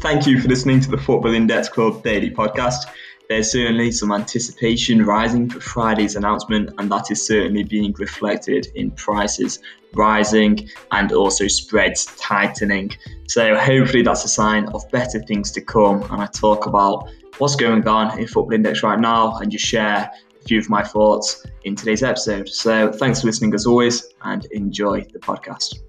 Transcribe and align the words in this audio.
Thank 0.00 0.28
you 0.28 0.40
for 0.40 0.46
listening 0.46 0.78
to 0.80 0.90
the 0.90 0.96
Football 0.96 1.34
Index 1.34 1.68
Club 1.68 2.04
daily 2.04 2.30
podcast. 2.30 2.86
There's 3.28 3.50
certainly 3.50 3.90
some 3.90 4.12
anticipation 4.12 5.04
rising 5.04 5.50
for 5.50 5.58
Friday's 5.58 6.14
announcement, 6.14 6.70
and 6.78 6.88
that 6.92 7.10
is 7.10 7.26
certainly 7.26 7.64
being 7.64 7.92
reflected 7.98 8.68
in 8.76 8.92
prices 8.92 9.58
rising 9.94 10.68
and 10.92 11.10
also 11.10 11.48
spreads 11.48 12.06
tightening. 12.16 12.92
So, 13.26 13.56
hopefully, 13.56 14.02
that's 14.02 14.24
a 14.24 14.28
sign 14.28 14.68
of 14.68 14.88
better 14.92 15.20
things 15.20 15.50
to 15.50 15.60
come. 15.60 16.02
And 16.12 16.22
I 16.22 16.26
talk 16.26 16.66
about 16.66 17.10
what's 17.38 17.56
going 17.56 17.86
on 17.88 18.16
in 18.20 18.28
Football 18.28 18.54
Index 18.54 18.84
right 18.84 19.00
now 19.00 19.36
and 19.38 19.50
just 19.50 19.66
share 19.66 20.10
a 20.40 20.44
few 20.44 20.60
of 20.60 20.70
my 20.70 20.84
thoughts 20.84 21.44
in 21.64 21.74
today's 21.74 22.04
episode. 22.04 22.48
So, 22.48 22.92
thanks 22.92 23.20
for 23.20 23.26
listening 23.26 23.52
as 23.52 23.66
always, 23.66 24.14
and 24.22 24.44
enjoy 24.52 25.02
the 25.12 25.18
podcast. 25.18 25.87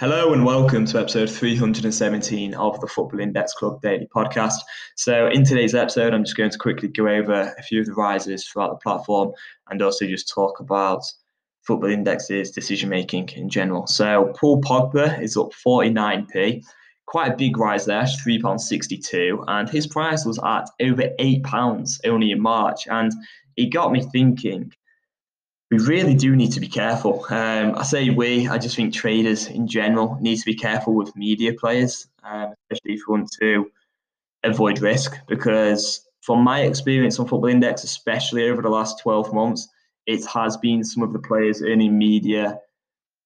Hello 0.00 0.32
and 0.32 0.44
welcome 0.44 0.84
to 0.86 0.98
episode 0.98 1.30
317 1.30 2.52
of 2.54 2.80
the 2.80 2.86
Football 2.88 3.20
Index 3.20 3.52
Club 3.52 3.80
Daily 3.80 4.08
Podcast. 4.12 4.56
So, 4.96 5.28
in 5.28 5.44
today's 5.44 5.72
episode, 5.72 6.12
I'm 6.12 6.24
just 6.24 6.36
going 6.36 6.50
to 6.50 6.58
quickly 6.58 6.88
go 6.88 7.06
over 7.06 7.54
a 7.56 7.62
few 7.62 7.78
of 7.78 7.86
the 7.86 7.92
rises 7.92 8.44
throughout 8.44 8.70
the 8.70 8.82
platform 8.82 9.30
and 9.70 9.80
also 9.80 10.04
just 10.04 10.28
talk 10.28 10.58
about 10.58 11.04
Football 11.62 11.90
Index's 11.90 12.50
decision 12.50 12.88
making 12.88 13.28
in 13.36 13.48
general. 13.48 13.86
So, 13.86 14.32
Paul 14.36 14.60
Pogba 14.62 15.22
is 15.22 15.36
up 15.36 15.52
49p, 15.64 16.64
quite 17.06 17.32
a 17.32 17.36
big 17.36 17.56
rise 17.56 17.86
there, 17.86 18.02
£3.62, 18.02 19.44
and 19.46 19.70
his 19.70 19.86
price 19.86 20.24
was 20.24 20.40
at 20.44 20.68
over 20.80 21.04
£8 21.20 22.00
only 22.04 22.32
in 22.32 22.40
March. 22.40 22.88
And 22.88 23.12
it 23.56 23.66
got 23.66 23.92
me 23.92 24.02
thinking 24.02 24.72
we 25.74 25.84
really 25.86 26.14
do 26.14 26.36
need 26.36 26.52
to 26.52 26.60
be 26.60 26.68
careful. 26.68 27.26
Um, 27.30 27.74
I 27.76 27.82
say 27.82 28.10
we, 28.10 28.46
I 28.46 28.58
just 28.58 28.76
think 28.76 28.94
traders 28.94 29.48
in 29.48 29.66
general 29.66 30.16
need 30.20 30.36
to 30.36 30.46
be 30.46 30.54
careful 30.54 30.94
with 30.94 31.16
media 31.16 31.52
players, 31.52 32.06
um, 32.22 32.54
especially 32.70 32.94
if 32.94 33.00
you 33.00 33.06
want 33.08 33.32
to 33.40 33.66
avoid 34.44 34.80
risk. 34.80 35.16
Because 35.26 36.08
from 36.20 36.44
my 36.44 36.60
experience 36.60 37.18
on 37.18 37.26
Football 37.26 37.50
Index, 37.50 37.82
especially 37.82 38.48
over 38.48 38.62
the 38.62 38.68
last 38.68 39.00
12 39.02 39.34
months, 39.34 39.68
it 40.06 40.24
has 40.26 40.56
been 40.56 40.84
some 40.84 41.02
of 41.02 41.12
the 41.12 41.18
players 41.18 41.60
earning 41.60 41.98
media 41.98 42.60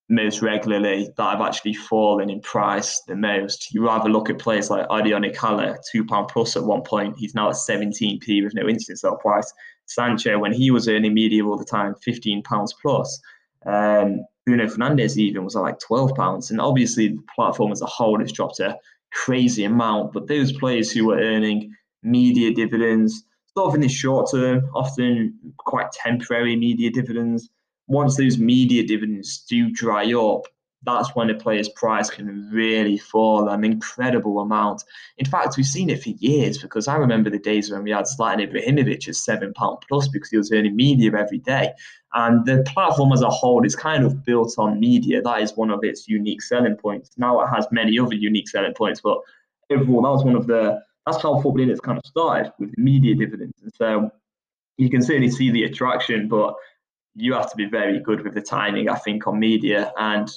most 0.09 0.41
regularly 0.41 1.13
that 1.19 1.31
have 1.31 1.43
actually 1.43 1.75
fallen 1.75 2.31
in 2.31 2.41
price 2.41 3.03
the 3.03 3.15
most. 3.15 3.75
You 3.75 3.85
rather 3.85 4.09
look 4.09 4.31
at 4.31 4.39
players 4.39 4.71
like 4.71 4.89
Adione 4.89 5.37
Haller, 5.37 5.79
£2 5.95 6.31
plus 6.31 6.57
at 6.57 6.65
one 6.65 6.81
point. 6.81 7.19
He's 7.19 7.35
now 7.35 7.51
at 7.51 7.57
17p 7.57 8.43
with 8.43 8.55
no 8.55 8.67
instant 8.67 9.01
sell 9.01 9.17
price. 9.17 9.53
Sancho, 9.89 10.39
when 10.39 10.53
he 10.53 10.71
was 10.71 10.89
earning 10.89 11.15
media 11.15 11.45
all 11.45 11.57
the 11.57 11.65
time, 11.65 11.95
£15 12.07 12.45
plus. 12.81 13.21
Um, 13.67 14.25
Bruno 14.47 14.67
Fernandes 14.67 15.17
even 15.17 15.45
was 15.45 15.57
at 15.57 15.61
like 15.61 15.79
£12. 15.79 16.51
And 16.51 16.61
obviously, 16.61 17.09
the 17.09 17.23
platform 17.35 17.73
as 17.73 17.83
a 17.83 17.87
whole 17.87 18.21
has 18.21 18.33
dropped 18.33 18.61
a 18.61 18.79
crazy 19.13 19.65
amount. 19.65 20.13
But 20.13 20.29
those 20.29 20.53
players 20.53 20.91
who 20.91 21.07
were 21.07 21.19
earning 21.19 21.75
media 22.03 22.55
dividends, 22.55 23.25
sort 23.57 23.69
of 23.69 23.75
in 23.75 23.81
the 23.81 23.89
short 23.89 24.31
term, 24.31 24.69
often 24.75 25.39
quite 25.59 25.91
temporary 25.93 26.57
media 26.57 26.91
dividends, 26.91 27.51
once 27.87 28.17
those 28.17 28.39
media 28.39 28.87
dividends 28.87 29.45
do 29.49 29.71
dry 29.71 30.13
up, 30.13 30.43
that's 30.95 31.15
when 31.15 31.31
a 31.31 31.35
player's 31.35 31.69
price 31.69 32.11
can 32.11 32.49
really 32.53 32.99
fall 32.99 33.49
an 33.49 33.65
incredible 33.65 34.41
amount. 34.41 34.85
In 35.19 35.27
fact, 35.27 35.57
we've 35.57 35.67
seen 35.67 35.91
it 35.91 36.03
for 36.03 36.11
years 36.11 36.59
because 36.59 36.89
I 36.89 36.97
remember 36.97 37.31
the 37.31 37.39
days 37.39 37.71
when 37.71 37.83
we 37.83 37.91
had 37.91 38.05
Zlatan 38.05 38.47
Ibrahimovic 38.47 39.09
at 39.09 39.15
seven 39.15 39.53
pound 39.55 39.79
plus 39.89 40.09
because 40.09 40.31
he 40.31 40.37
was 40.37 40.53
earning 40.53 40.77
media 40.77 41.13
every 41.17 41.39
day. 41.39 41.73
And 42.15 42.47
the 42.47 42.65
platform 42.67 43.13
as 43.13 43.23
a 43.23 43.29
whole 43.29 43.65
is 43.65 43.77
kind 43.77 44.05
of 44.05 44.25
built 44.25 44.55
on 44.59 44.81
media. 44.81 45.21
That 45.21 45.43
is 45.43 45.57
one 45.57 45.71
of 45.71 45.81
its 45.83 46.09
unique 46.09 46.43
selling 46.43 46.77
points. 46.77 47.11
Now 47.17 47.41
it 47.41 47.49
has 47.49 47.67
many 47.71 47.99
other 47.99 48.15
unique 48.15 48.49
selling 48.49 48.75
points, 48.75 49.01
but 49.01 49.19
overall, 49.71 50.03
that 50.03 50.11
was 50.11 50.25
one 50.25 50.37
of 50.37 50.47
the 50.47 50.81
that's 51.07 51.23
how 51.23 51.35
football 51.37 51.61
index 51.61 51.81
kind 51.81 51.99
of 51.99 52.05
started 52.05 52.53
with 52.59 52.77
media 52.77 53.15
dividends. 53.15 53.55
And 53.63 53.73
so 53.75 54.11
you 54.77 54.91
can 54.91 55.03
certainly 55.03 55.31
see 55.31 55.51
the 55.51 55.65
attraction, 55.65 56.29
but 56.29 56.55
you 57.15 57.33
have 57.33 57.51
to 57.51 57.57
be 57.57 57.65
very 57.65 57.99
good 58.01 58.23
with 58.23 58.35
the 58.35 58.43
timing, 58.43 58.89
I 58.89 58.97
think, 58.97 59.27
on 59.27 59.39
media. 59.39 59.93
And 59.99 60.31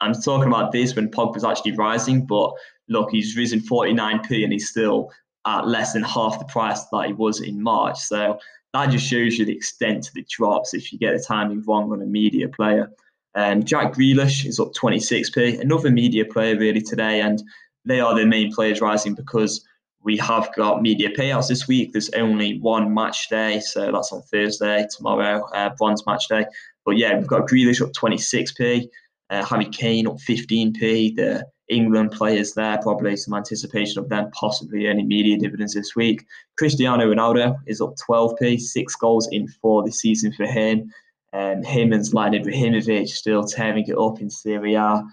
I'm 0.00 0.14
talking 0.14 0.48
about 0.48 0.72
this 0.72 0.94
when 0.94 1.10
Pogba's 1.10 1.44
actually 1.44 1.72
rising, 1.72 2.26
but 2.26 2.52
look, 2.88 3.10
he's 3.10 3.36
risen 3.36 3.60
49p 3.60 4.44
and 4.44 4.52
he's 4.52 4.68
still 4.68 5.10
at 5.46 5.66
less 5.66 5.92
than 5.92 6.02
half 6.02 6.38
the 6.38 6.44
price 6.46 6.84
that 6.92 7.06
he 7.06 7.12
was 7.12 7.40
in 7.40 7.62
March. 7.62 7.98
So 7.98 8.38
that 8.72 8.90
just 8.90 9.06
shows 9.06 9.38
you 9.38 9.44
the 9.44 9.56
extent 9.56 10.04
to 10.04 10.14
the 10.14 10.26
drops 10.28 10.74
if 10.74 10.92
you 10.92 10.98
get 10.98 11.16
the 11.16 11.22
timing 11.22 11.62
wrong 11.66 11.92
on 11.92 12.02
a 12.02 12.06
media 12.06 12.48
player. 12.48 12.90
Um, 13.34 13.62
Jack 13.64 13.94
Grealish 13.94 14.46
is 14.46 14.58
up 14.58 14.72
26p, 14.72 15.60
another 15.60 15.90
media 15.90 16.24
player 16.24 16.58
really 16.58 16.80
today, 16.80 17.20
and 17.20 17.42
they 17.84 18.00
are 18.00 18.14
the 18.14 18.26
main 18.26 18.52
players 18.52 18.80
rising 18.80 19.14
because 19.14 19.64
we 20.02 20.16
have 20.18 20.48
got 20.54 20.82
media 20.82 21.10
payouts 21.10 21.48
this 21.48 21.68
week. 21.68 21.92
There's 21.92 22.10
only 22.10 22.58
one 22.60 22.94
match 22.94 23.28
day, 23.28 23.60
so 23.60 23.90
that's 23.92 24.12
on 24.12 24.22
Thursday, 24.22 24.86
tomorrow, 24.96 25.44
uh, 25.54 25.70
bronze 25.76 26.06
match 26.06 26.28
day. 26.28 26.46
But 26.84 26.96
yeah, 26.96 27.18
we've 27.18 27.26
got 27.26 27.48
Grealish 27.48 27.82
up 27.82 27.92
26p, 27.92 28.88
uh, 29.30 29.44
Harry 29.44 29.66
Kane 29.66 30.06
up 30.06 30.16
15p. 30.16 31.16
The 31.16 31.46
England 31.68 32.12
players 32.12 32.54
there, 32.54 32.78
probably 32.78 33.16
some 33.16 33.34
anticipation 33.34 34.00
of 34.00 34.08
them 34.08 34.30
possibly 34.32 34.86
earning 34.86 35.08
media 35.08 35.36
dividends 35.36 35.74
this 35.74 35.96
week. 35.96 36.24
Cristiano 36.56 37.12
Ronaldo 37.12 37.56
is 37.66 37.80
up 37.80 37.94
12p, 38.08 38.60
six 38.60 38.94
goals 38.94 39.28
in 39.32 39.48
four 39.48 39.84
this 39.84 39.98
season 39.98 40.32
for 40.32 40.46
him. 40.46 40.92
Um, 41.32 41.64
him 41.64 41.92
and 41.92 42.04
Zlatan 42.04 42.44
Ibrahimovic 42.44 43.08
still 43.08 43.42
tearing 43.44 43.84
it 43.88 43.98
up 43.98 44.20
in 44.20 44.30
Serie 44.30 44.74
A 44.74 45.04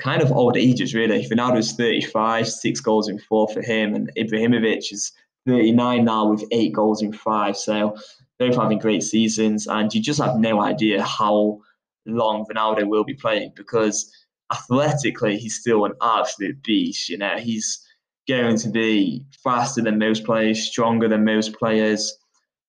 kind 0.00 0.22
of 0.22 0.32
old 0.32 0.56
ages, 0.56 0.94
really. 0.94 1.26
Ronaldo's 1.28 1.72
35, 1.72 2.48
six 2.48 2.80
goals 2.80 3.08
in 3.08 3.18
four 3.18 3.48
for 3.48 3.62
him, 3.62 3.94
and 3.94 4.10
Ibrahimovic 4.16 4.92
is 4.92 5.12
39 5.46 6.04
now 6.04 6.26
with 6.26 6.44
eight 6.50 6.72
goals 6.72 7.02
in 7.02 7.12
five. 7.12 7.56
So 7.56 7.96
both 8.38 8.56
having 8.56 8.78
great 8.78 9.02
seasons, 9.02 9.66
and 9.66 9.92
you 9.92 10.00
just 10.00 10.20
have 10.20 10.38
no 10.38 10.60
idea 10.60 11.02
how 11.02 11.60
long 12.16 12.46
Ronaldo 12.46 12.86
will 12.86 13.04
be 13.04 13.14
playing 13.14 13.52
because 13.56 14.10
athletically 14.52 15.38
he's 15.38 15.58
still 15.58 15.84
an 15.84 15.92
absolute 16.02 16.62
beast. 16.62 17.08
You 17.08 17.18
know, 17.18 17.36
he's 17.38 17.84
going 18.28 18.56
to 18.58 18.68
be 18.68 19.24
faster 19.42 19.82
than 19.82 19.98
most 19.98 20.24
players, 20.24 20.62
stronger 20.62 21.08
than 21.08 21.24
most 21.24 21.54
players, 21.54 22.16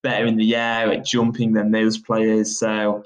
better 0.04 0.26
in 0.26 0.38
the 0.38 0.56
air 0.56 0.92
at 0.92 1.06
jumping 1.06 1.54
than 1.54 1.72
most 1.72 2.06
players. 2.06 2.58
So 2.58 3.04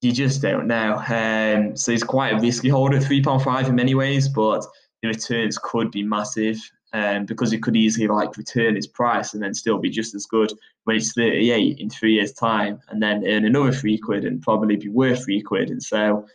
you 0.00 0.12
just 0.12 0.42
don't 0.42 0.66
know. 0.66 1.02
Um, 1.08 1.76
so 1.76 1.92
he's 1.92 2.04
quite 2.04 2.34
a 2.34 2.40
risky 2.40 2.68
holder, 2.68 3.00
three 3.00 3.22
pound 3.22 3.42
five 3.42 3.68
in 3.68 3.74
many 3.74 3.94
ways, 3.94 4.28
but 4.28 4.64
the 5.02 5.08
returns 5.08 5.58
could 5.62 5.90
be 5.90 6.02
massive 6.02 6.58
um, 6.96 7.26
because 7.26 7.52
it 7.52 7.62
could 7.62 7.76
easily 7.76 8.06
like 8.06 8.38
return 8.38 8.74
its 8.74 8.86
price 8.86 9.34
and 9.34 9.42
then 9.42 9.52
still 9.52 9.76
be 9.76 9.90
just 9.90 10.14
as 10.14 10.24
good 10.24 10.50
when 10.84 10.96
it's 10.96 11.12
38 11.12 11.78
in 11.78 11.90
three 11.90 12.14
years' 12.14 12.32
time, 12.32 12.80
and 12.88 13.02
then 13.02 13.26
earn 13.26 13.44
another 13.44 13.72
three 13.72 13.98
quid 13.98 14.24
and 14.24 14.40
probably 14.40 14.76
be 14.76 14.88
worth 14.88 15.24
three 15.24 15.42
quid. 15.42 15.68
And 15.68 15.82
so 15.82 16.26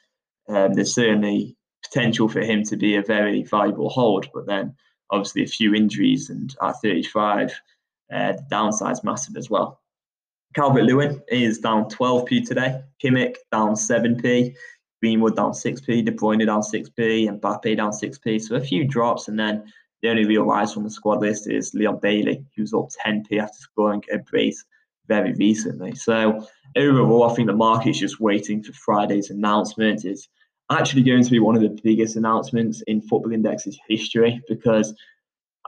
um, 0.50 0.74
there's 0.74 0.94
certainly 0.94 1.56
potential 1.84 2.30
for 2.30 2.42
him 2.42 2.64
to 2.66 2.78
be 2.78 2.96
a 2.96 3.02
very 3.02 3.42
valuable 3.42 3.90
hold, 3.90 4.28
but 4.36 4.46
then 4.46 4.76
obviously 5.10 5.44
a 5.44 5.48
few 5.48 5.74
injuries 5.74 6.30
and 6.30 6.56
at 6.62 6.76
35, 6.84 7.60
uh, 8.14 8.34
the 8.34 8.46
downside's 8.52 9.04
massive 9.04 9.38
as 9.38 9.50
well. 9.50 9.82
Calvert 10.54 10.84
Lewin 10.84 11.24
is 11.30 11.58
down 11.58 11.86
12p 11.86 12.46
today. 12.46 12.84
Kimmich 13.04 13.38
down 13.52 13.74
7p. 13.74 14.54
Greenwood 15.02 15.36
down 15.36 15.54
6p. 15.54 16.06
De 16.06 16.12
Bruyne 16.12 16.46
down 16.46 16.62
6p. 16.62 17.28
And 17.28 17.42
Mbappe 17.42 17.78
down 17.78 17.92
6p. 17.92 18.42
So 18.42 18.56
a 18.56 18.62
few 18.62 18.86
drops. 18.86 19.28
And 19.30 19.40
then 19.40 19.64
the 20.02 20.10
only 20.10 20.26
real 20.26 20.44
rise 20.44 20.74
from 20.74 20.84
the 20.84 20.90
squad 20.90 21.22
list 21.22 21.50
is 21.50 21.74
Leon 21.74 22.00
Bailey, 22.02 22.44
who's 22.56 22.74
up 22.74 22.90
10p 23.06 23.40
after 23.40 23.58
scoring 23.58 24.04
a 24.12 24.18
brace 24.20 24.64
very 25.08 25.34
recently. 25.34 25.96
So 25.96 26.46
overall, 26.76 27.30
I 27.30 27.34
think 27.34 27.48
the 27.48 27.56
market 27.56 27.92
is 27.92 28.00
just 28.00 28.20
waiting 28.20 28.64
for 28.64 28.74
Friday's 28.74 29.30
announcement. 29.30 30.06
It's 30.06 30.28
actually 30.72 31.04
going 31.04 31.24
to 31.24 31.32
be 31.32 31.40
one 31.40 31.56
of 31.56 31.62
the 31.62 31.80
biggest 31.84 32.16
announcements 32.16 32.82
in 32.88 33.02
Football 33.02 33.34
Index's 33.34 33.78
history 33.88 34.42
because 34.48 34.94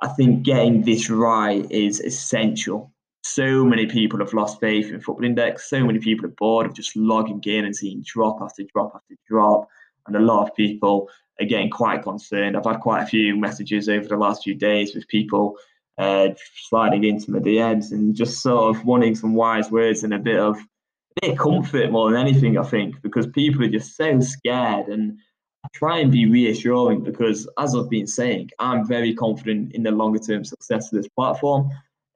I 0.02 0.08
think 0.08 0.44
getting 0.44 0.82
this 0.82 1.10
right 1.10 1.70
is 1.72 2.00
essential 2.00 2.94
so 3.24 3.64
many 3.64 3.86
people 3.86 4.20
have 4.20 4.34
lost 4.34 4.60
faith 4.60 4.92
in 4.92 5.00
Football 5.00 5.26
Index. 5.26 5.70
So 5.70 5.84
many 5.86 6.00
people 6.00 6.26
are 6.26 6.36
bored 6.38 6.66
of 6.66 6.76
just 6.76 6.96
logging 6.96 7.42
in 7.46 7.66
and 7.66 7.76
seeing 7.76 8.04
drop 8.06 8.40
after 8.42 8.64
drop 8.74 8.92
after 8.96 9.16
drop. 9.28 9.68
And 10.06 10.16
a 10.18 10.20
lot 10.20 10.44
of 10.44 10.56
people 10.56 11.10
getting 11.40 11.70
quite 11.70 12.04
concerned. 12.04 12.56
I've 12.56 12.66
had 12.66 12.80
quite 12.80 13.04
a 13.04 13.08
few 13.08 13.36
messages 13.36 13.90
over 13.90 14.08
the 14.08 14.18
last 14.18 14.44
few 14.44 14.56
days 14.56 14.94
with 14.96 15.08
people 15.08 15.58
uh, 15.98 16.30
sliding 16.70 17.04
into 17.04 17.32
my 17.32 17.40
DMs 17.40 17.92
and 17.92 18.16
just 18.16 18.42
sort 18.42 18.76
of 18.76 18.86
wanting 18.86 19.16
some 19.16 19.34
wise 19.34 19.70
words 19.72 20.04
and 20.04 20.14
a 20.14 20.20
bit 20.20 20.40
of 20.40 20.58
a 20.58 21.22
bit 21.22 21.32
of 21.32 21.38
comfort 21.38 21.92
more 21.92 22.12
than 22.12 22.20
anything, 22.20 22.58
I 22.58 22.64
think, 22.64 23.02
because 23.02 23.28
people 23.28 23.64
are 23.64 23.70
just 23.70 23.96
so 23.96 24.20
scared. 24.20 24.88
And 24.88 25.18
I 25.64 25.68
try 25.74 26.00
and 26.00 26.12
be 26.12 26.26
reassuring 26.26 27.04
because, 27.04 27.48
as 27.60 27.76
I've 27.76 27.90
been 27.90 28.08
saying, 28.08 28.50
I'm 28.60 28.88
very 28.88 29.14
confident 29.14 29.74
in 29.74 29.84
the 29.84 29.92
longer 29.92 30.20
term 30.20 30.44
success 30.44 30.92
of 30.92 31.02
this 31.02 31.10
platform. 31.10 31.70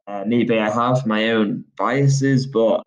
Uh, 0.08 0.24
maybe 0.26 0.58
I 0.58 0.70
have 0.70 1.06
my 1.06 1.32
own 1.32 1.66
biases, 1.78 2.48
but 2.48 2.82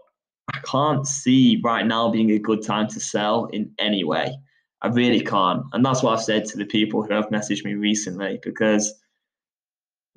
I 0.52 0.58
can't 0.64 1.06
see 1.06 1.60
right 1.62 1.86
now 1.86 2.10
being 2.10 2.32
a 2.32 2.38
good 2.38 2.62
time 2.62 2.88
to 2.88 3.00
sell 3.00 3.46
in 3.46 3.72
any 3.78 4.04
way. 4.04 4.36
I 4.82 4.88
really 4.88 5.20
can't. 5.20 5.64
And 5.72 5.84
that's 5.84 6.02
what 6.02 6.14
I've 6.14 6.24
said 6.24 6.44
to 6.46 6.56
the 6.56 6.64
people 6.64 7.02
who 7.02 7.12
have 7.12 7.28
messaged 7.28 7.64
me 7.64 7.74
recently 7.74 8.40
because 8.42 8.92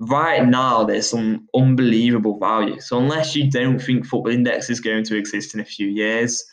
right 0.00 0.46
now 0.46 0.84
there's 0.84 1.08
some 1.08 1.48
unbelievable 1.54 2.38
value. 2.38 2.80
So 2.80 2.98
unless 2.98 3.36
you 3.36 3.50
don't 3.50 3.78
think 3.78 4.06
Football 4.06 4.32
Index 4.32 4.70
is 4.70 4.80
going 4.80 5.04
to 5.04 5.16
exist 5.16 5.54
in 5.54 5.60
a 5.60 5.64
few 5.64 5.88
years, 5.88 6.44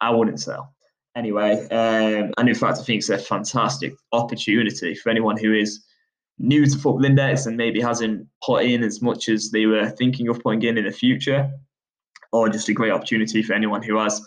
I 0.00 0.10
wouldn't 0.10 0.40
sell. 0.40 0.74
Anyway, 1.16 1.66
um, 1.70 2.32
and 2.38 2.48
in 2.48 2.54
fact, 2.54 2.78
I 2.78 2.82
think 2.82 2.98
it's 2.98 3.08
a 3.08 3.18
fantastic 3.18 3.94
opportunity 4.12 4.94
for 4.94 5.10
anyone 5.10 5.36
who 5.36 5.52
is 5.52 5.84
new 6.38 6.64
to 6.64 6.72
Football 6.72 7.04
Index 7.04 7.46
and 7.46 7.56
maybe 7.56 7.80
hasn't 7.80 8.26
put 8.44 8.64
in 8.64 8.82
as 8.82 9.02
much 9.02 9.28
as 9.28 9.50
they 9.50 9.66
were 9.66 9.90
thinking 9.90 10.28
of 10.28 10.40
putting 10.40 10.62
in 10.62 10.78
in 10.78 10.84
the 10.84 10.92
future, 10.92 11.50
or 12.32 12.48
just 12.48 12.68
a 12.68 12.72
great 12.72 12.92
opportunity 12.92 13.42
for 13.42 13.52
anyone 13.52 13.82
who 13.82 13.98
has 13.98 14.22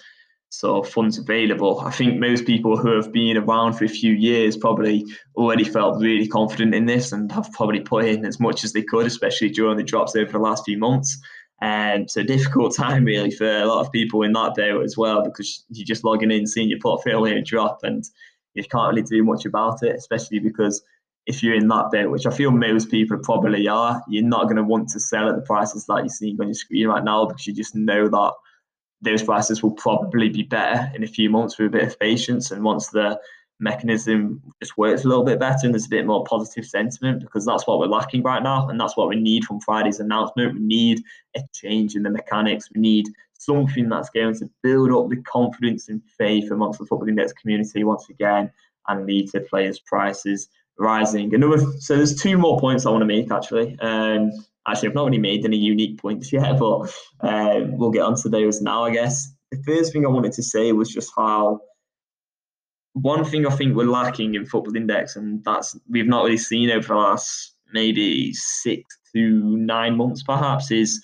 sort 0.54 0.86
of 0.86 0.94
funds 0.94 1.18
available. 1.18 1.80
I 1.80 1.90
think 1.90 2.20
most 2.20 2.46
people 2.46 2.78
who 2.78 2.96
have 2.96 3.12
been 3.12 3.38
around 3.38 3.74
for 3.74 3.86
a 3.86 3.90
few 3.90 4.14
years 4.14 4.56
probably 4.56 5.04
already 5.36 5.64
felt 5.64 6.00
really 6.00 6.28
confident 6.28 6.76
in 6.76 6.86
this 6.86 7.12
and 7.12 7.32
have 7.32 7.52
probably 7.54 7.80
put 7.80 8.06
in 8.06 8.24
as 8.24 8.40
much 8.40 8.64
as 8.64 8.72
they 8.72 8.84
could, 8.84 9.08
especially 9.08 9.50
during 9.50 9.78
the 9.78 9.84
drops 9.84 10.16
over 10.16 10.32
the 10.32 10.38
last 10.38 10.64
few 10.64 10.78
months. 10.78 11.18
And 11.60 12.04
it's 12.04 12.18
a 12.18 12.24
difficult 12.24 12.76
time 12.78 13.04
really 13.04 13.32
for 13.32 13.50
a 13.50 13.66
lot 13.66 13.84
of 13.84 13.92
people 13.92 14.22
in 14.22 14.34
that 14.34 14.54
day 14.54 14.70
as 14.70 14.96
well 14.96 15.24
because 15.24 15.66
you're 15.70 15.88
just 15.88 16.04
logging 16.04 16.30
in, 16.30 16.46
seeing 16.46 16.70
your 16.70 16.80
portfolio 16.80 17.42
drop, 17.44 17.80
and 17.82 18.04
you 18.54 18.64
can't 18.64 18.94
really 18.94 19.02
do 19.02 19.24
much 19.24 19.46
about 19.46 19.82
it, 19.82 19.96
especially 19.96 20.38
because 20.38 20.84
if 21.26 21.42
you're 21.42 21.56
in 21.56 21.68
that 21.70 21.90
bit, 21.92 22.12
which 22.12 22.28
I 22.28 22.32
feel 22.32 22.52
most 22.52 22.92
people 22.92 23.18
probably 23.24 23.68
are, 23.68 24.04
you're 24.08 24.24
not 24.24 24.44
going 24.44 24.58
to 24.58 24.64
want 24.64 24.90
to 24.90 25.00
sell 25.00 25.28
at 25.30 25.36
the 25.36 25.42
prices 25.42 25.88
that 25.88 25.98
you're 25.98 26.10
seeing 26.10 26.40
on 26.40 26.48
your 26.48 26.54
screen 26.54 26.90
right 26.90 27.04
now 27.04 27.26
because 27.26 27.48
you 27.48 27.56
just 27.56 27.74
know 27.74 28.08
that 28.08 28.34
those 29.04 29.24
prices 29.24 29.62
will 29.62 29.72
probably 29.72 30.30
be 30.30 30.44
better 30.44 30.92
in 30.96 31.04
a 31.04 31.08
few 31.08 31.30
months 31.30 31.58
with 31.58 31.68
a 31.68 31.78
bit 31.78 31.88
of 31.88 32.00
patience. 32.00 32.52
And 32.52 32.64
once 32.64 32.88
the 32.88 33.20
mechanism 33.60 34.42
just 34.62 34.78
works 34.78 35.04
a 35.04 35.08
little 35.08 35.24
bit 35.24 35.40
better 35.40 35.60
and 35.64 35.74
there's 35.74 35.86
a 35.86 35.90
bit 35.90 36.06
more 36.06 36.24
positive 36.24 36.66
sentiment, 36.66 37.22
because 37.22 37.46
that's 37.46 37.68
what 37.68 37.80
we're 37.80 37.88
lacking 37.88 38.24
right 38.24 38.42
now. 38.42 38.68
And 38.70 38.80
that's 38.80 38.98
what 38.98 39.10
we 39.10 39.16
need 39.16 39.46
from 39.46 39.60
Friday's 39.60 40.00
announcement. 40.00 40.56
We 40.56 40.60
need 40.60 41.04
a 41.36 41.42
change 41.54 41.96
in 41.96 42.04
the 42.04 42.10
mechanics. 42.10 42.70
We 42.74 42.82
need 42.82 43.06
something 43.34 43.90
that's 43.90 44.10
going 44.10 44.36
to 44.40 44.50
build 44.62 44.92
up 44.92 45.10
the 45.10 45.22
confidence 45.24 45.90
and 45.90 46.02
faith 46.18 46.50
amongst 46.52 46.80
the 46.80 46.86
football 46.86 47.08
index 47.08 47.34
community 47.34 47.84
once 47.84 48.10
again 48.10 48.52
and 48.88 49.06
lead 49.06 49.30
to 49.32 49.42
players' 49.42 49.80
prices 49.80 50.50
rising. 50.80 51.34
Another, 51.36 51.60
so 51.80 51.96
there's 51.96 52.16
two 52.16 52.38
more 52.38 52.60
points 52.60 52.86
I 52.86 52.90
want 52.90 53.02
to 53.02 53.06
make 53.06 53.32
actually. 53.32 53.78
Um, 53.80 54.32
actually, 54.68 54.90
I've 54.90 54.96
not 54.96 55.06
really 55.06 55.18
made 55.18 55.46
any 55.46 55.58
unique 55.58 56.00
points 56.00 56.32
yet, 56.32 56.58
but 56.60 56.94
um, 57.22 57.78
we'll 57.78 57.92
get 57.92 58.04
onto 58.04 58.30
those 58.30 58.62
now, 58.62 58.84
I 58.84 58.92
guess. 58.92 59.32
The 59.52 59.62
first 59.66 59.94
thing 59.94 60.06
I 60.06 60.10
wanted 60.10 60.34
to 60.34 60.44
say 60.44 60.72
was 60.72 60.90
just 60.90 61.12
how 61.16 61.60
one 62.94 63.26
thing 63.26 63.46
I 63.46 63.50
think 63.52 63.76
we're 63.76 63.86
lacking 63.86 64.36
in 64.36 64.46
Football 64.46 64.76
Index, 64.76 65.16
and 65.16 65.44
that's 65.44 65.78
we've 65.90 66.08
not 66.08 66.24
really 66.24 66.38
seen 66.38 66.70
over 66.70 66.88
the 66.88 66.96
last 66.96 67.56
maybe 67.74 68.34
six 68.34 68.84
to 69.16 69.58
nine 69.58 69.98
months, 69.98 70.24
perhaps, 70.24 70.72
is 70.72 71.04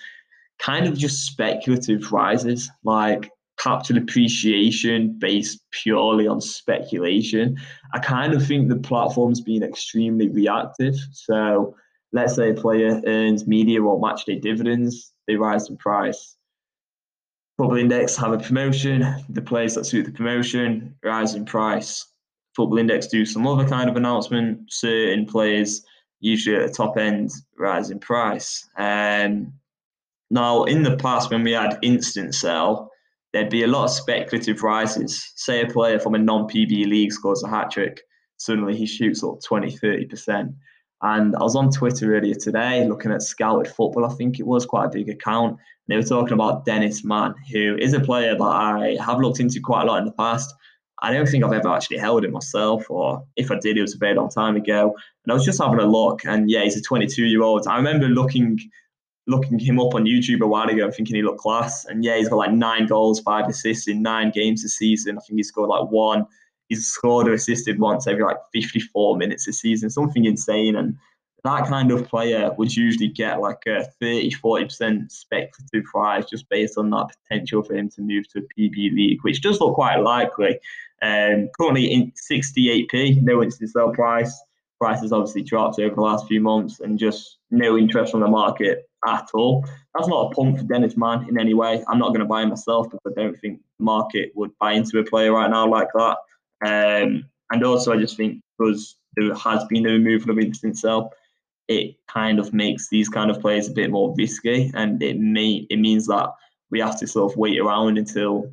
kind 0.60 0.88
of 0.88 0.98
just 0.98 1.26
speculative 1.26 2.12
rises, 2.12 2.70
like 2.84 3.32
capital 3.58 3.98
appreciation 3.98 5.18
based 5.20 5.60
purely 5.72 6.28
on 6.28 6.42
speculation. 6.42 7.58
I 7.94 8.00
kind 8.00 8.34
of 8.34 8.46
think 8.46 8.70
the 8.70 8.78
platform's 8.78 9.42
been 9.42 9.64
extremely 9.64 10.30
reactive. 10.30 10.96
So 11.12 11.76
let's 12.12 12.36
say 12.36 12.52
a 12.52 12.54
player 12.54 13.02
earns 13.06 13.48
media 13.48 13.82
or 13.82 14.02
matchday 14.02 14.42
dividends, 14.42 15.14
they 15.28 15.36
rise 15.36 15.70
in 15.70 15.78
price. 15.78 16.36
Football 17.58 17.78
Index 17.78 18.16
have 18.16 18.32
a 18.32 18.38
promotion, 18.38 19.06
the 19.30 19.42
players 19.42 19.76
that 19.76 19.86
suit 19.86 20.06
the 20.06 20.12
promotion 20.12 20.96
rise 21.04 21.36
in 21.36 21.46
price. 21.46 22.06
Football 22.56 22.78
Index 22.78 23.08
do 23.08 23.26
some 23.26 23.46
other 23.46 23.68
kind 23.68 23.90
of 23.90 23.96
announcement, 23.96 24.72
certain 24.72 25.26
players, 25.26 25.84
usually 26.20 26.56
at 26.56 26.68
the 26.68 26.74
top 26.74 26.98
end, 26.98 27.32
rise 27.58 27.92
in 27.92 28.00
price. 28.00 28.68
Um, 28.78 29.54
now, 30.32 30.64
in 30.64 30.84
the 30.84 30.96
past, 30.98 31.32
when 31.32 31.44
we 31.44 31.52
had 31.52 31.80
instant 31.82 32.36
sell, 32.36 32.92
there'd 33.34 33.50
be 33.50 33.64
a 33.64 33.68
lot 33.68 33.86
of 33.86 33.92
speculative 33.92 34.64
rises. 34.64 35.32
Say 35.36 35.62
a 35.62 35.68
player 35.68 36.00
from 36.00 36.16
a 36.16 36.20
non 36.20 36.48
PB 36.48 36.88
league 36.88 37.12
scores 37.12 37.44
a 37.44 37.50
hat 37.50 37.72
trick, 37.72 38.02
suddenly 38.38 38.76
he 38.76 38.86
shoots 38.86 39.24
up 39.24 39.42
20, 39.44 39.78
30%. 39.78 40.54
And 41.02 41.36
I 41.36 41.44
was 41.44 41.56
on 41.56 41.72
Twitter 41.72 42.16
earlier 42.16 42.36
today 42.36 42.86
looking 42.88 43.12
at 43.12 43.22
Scouted 43.22 43.72
Football, 43.72 44.06
I 44.06 44.14
think 44.16 44.40
it 44.40 44.46
was 44.46 44.66
quite 44.66 44.86
a 44.86 44.90
big 44.90 45.10
account. 45.10 45.58
They 45.88 45.96
were 45.96 46.04
talking 46.04 46.34
about 46.34 46.66
Dennis 46.66 47.04
Man, 47.04 47.34
who 47.52 47.78
is 47.78 47.94
a 47.94 48.00
player 48.00 48.36
that 48.36 48.44
I 48.44 48.98
have 49.04 49.20
looked 49.20 49.40
into 49.40 49.62
quite 49.62 49.84
a 49.84 49.86
lot 49.86 50.00
in 50.00 50.06
the 50.06 50.12
past. 50.12 50.54
I 51.02 51.14
don't 51.14 51.28
think 51.28 51.44
I've 51.44 51.54
ever 51.54 51.70
actually 51.70 51.98
held 51.98 52.26
it 52.26 52.32
myself, 52.32 52.90
or 52.90 53.24
if 53.38 53.50
I 53.50 53.58
did, 53.60 53.78
it 53.78 53.82
was 53.82 53.96
a 53.96 53.98
very 53.98 54.16
long 54.16 54.30
time 54.30 54.58
ago. 54.58 54.94
And 55.24 55.32
I 55.32 55.34
was 55.34 55.46
just 55.46 55.62
having 55.62 55.80
a 55.80 55.86
look, 55.86 56.26
and 56.26 56.50
yeah, 56.50 56.64
he's 56.64 56.76
a 56.76 56.82
22 56.82 57.26
year 57.26 57.42
old. 57.42 57.66
I 57.68 57.78
remember 57.78 58.08
looking 58.08 58.60
looking 59.26 59.60
him 59.60 59.80
up 59.80 59.94
on 59.94 60.06
YouTube 60.06 60.42
a 60.42 60.48
while 60.48 60.68
ago 60.68 60.86
and 60.86 60.94
thinking 60.94 61.16
he 61.16 61.22
looked 61.22 61.40
class. 61.40 61.86
And 61.86 62.04
yeah, 62.04 62.18
he's 62.18 62.30
got 62.30 62.38
like 62.38 62.52
nine 62.52 62.88
goals, 62.88 63.20
five 63.20 63.48
assists 63.48 63.88
in 63.88 64.02
nine 64.02 64.32
games 64.32 64.64
this 64.64 64.76
season. 64.76 65.18
I 65.18 65.22
think 65.22 65.38
he 65.38 65.44
scored 65.44 65.70
like 65.70 65.90
one 65.92 66.26
he's 66.70 66.88
scored 66.88 67.28
or 67.28 67.34
assisted 67.34 67.80
once 67.80 68.08
every 68.08 68.24
like 68.24 68.38
54 68.54 69.18
minutes 69.18 69.48
a 69.48 69.54
season, 69.54 69.90
something 69.90 70.26
insane. 70.26 70.76
And 70.76 70.96
that 71.44 71.68
kind 71.68 71.92
of 71.92 72.08
player 72.08 72.52
would 72.58 72.76
usually 72.76 73.08
get 73.08 73.42
like 73.42 73.64
a 73.68 73.86
30, 74.00 74.32
40% 74.32 75.12
speculative 75.12 75.84
prize 75.86 76.26
just 76.26 76.48
based 76.50 76.78
on 76.78 76.90
that 76.92 77.16
potential 77.24 77.64
for 77.64 77.76
him 77.76 77.90
to 77.90 78.02
move 78.02 78.28
to 78.30 78.40
a 78.40 78.62
PB 78.62 78.76
league, 78.96 79.20
which 79.24 79.42
does 79.42 79.60
look 79.60 79.76
quite 79.76 79.98
likely. 79.98 80.60
Um, 81.02 81.50
currently 81.60 81.92
in 81.92 82.12
68p, 82.32 83.22
no 83.22 83.42
interest 83.42 83.62
instant 83.62 83.72
sell 83.72 83.92
price. 83.92 84.40
Price 84.80 85.02
has 85.02 85.12
obviously 85.12 85.42
dropped 85.42 85.80
over 85.80 85.96
the 85.96 86.02
last 86.02 86.28
few 86.28 86.40
months 86.40 86.80
and 86.80 86.98
just 86.98 87.40
no 87.52 87.78
interest 87.78 88.14
on 88.14 88.22
the 88.22 88.28
market 88.28 88.90
at 89.08 89.30
all. 89.34 89.66
That's 89.94 90.08
not 90.08 90.32
a 90.32 90.36
pump 90.36 90.58
for 90.58 90.64
Dennis 90.64 90.96
Man 90.96 91.28
in 91.28 91.40
any 91.40 91.54
way. 91.54 91.84
I'm 91.88 92.00
not 92.00 92.10
going 92.10 92.20
to 92.20 92.26
buy 92.26 92.44
him 92.44 92.50
myself 92.50 92.90
because 92.90 93.02
I 93.06 93.22
don't 93.22 93.40
think 93.40 93.60
the 93.78 93.84
market 93.84 94.32
would 94.36 94.52
buy 94.60 94.74
into 94.74 95.00
a 95.00 95.04
player 95.04 95.34
right 95.34 95.50
now 95.50 95.68
like 95.68 95.90
that. 95.96 96.18
Um, 96.66 97.26
and 97.52 97.64
also, 97.64 97.94
I 97.94 97.98
just 97.98 98.18
think 98.18 98.42
because 98.58 98.96
there 99.16 99.34
has 99.34 99.64
been 99.66 99.84
the 99.84 99.94
removal 99.94 100.32
of 100.32 100.40
instant 100.40 100.78
sell, 100.78 101.14
it 101.68 101.96
kind 102.08 102.40
of 102.40 102.54
makes 102.54 102.90
these 102.90 103.10
kind 103.10 103.32
of 103.32 103.40
players 103.40 103.68
a 103.68 103.74
bit 103.74 103.92
more 103.92 104.14
risky, 104.18 104.72
and 104.74 105.02
it 105.02 105.20
may 105.20 105.68
it 105.70 105.78
means 105.78 106.08
that 106.08 106.30
we 106.72 106.80
have 106.80 107.00
to 107.00 107.08
sort 107.08 107.32
of 107.32 107.38
wait 107.38 107.60
around 107.60 107.98
until 107.98 108.52